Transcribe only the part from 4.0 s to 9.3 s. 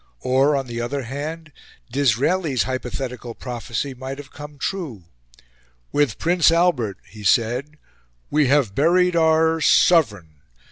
have come true. "With Prince Albert," he said, "we have buried